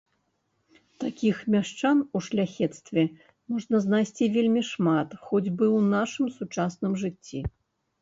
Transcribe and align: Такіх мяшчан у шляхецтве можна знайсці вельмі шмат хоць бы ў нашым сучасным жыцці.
Такіх 1.03 1.37
мяшчан 1.55 1.97
у 2.15 2.23
шляхецтве 2.29 3.03
можна 3.53 3.83
знайсці 3.85 4.33
вельмі 4.41 4.61
шмат 4.73 5.09
хоць 5.29 5.47
бы 5.57 5.65
ў 5.77 5.79
нашым 5.95 6.27
сучасным 6.43 6.93
жыцці. 7.07 7.39